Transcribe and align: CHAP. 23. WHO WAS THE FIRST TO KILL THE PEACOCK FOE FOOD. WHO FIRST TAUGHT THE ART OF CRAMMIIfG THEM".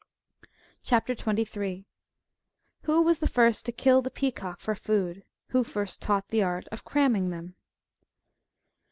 CHAP. 0.81 1.15
23. 1.15 1.85
WHO 2.85 3.01
WAS 3.03 3.19
THE 3.19 3.27
FIRST 3.27 3.67
TO 3.67 3.71
KILL 3.71 4.01
THE 4.01 4.09
PEACOCK 4.09 4.59
FOE 4.59 4.73
FOOD. 4.73 5.23
WHO 5.49 5.63
FIRST 5.63 6.01
TAUGHT 6.01 6.29
THE 6.29 6.41
ART 6.41 6.67
OF 6.71 6.83
CRAMMIIfG 6.83 7.29
THEM". 7.29 7.55